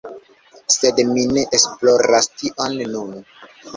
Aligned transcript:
Sed 0.75 1.01
mi 1.11 1.25
ne 1.35 1.43
esploras 1.57 2.31
tion 2.41 2.81
nun 2.95 3.13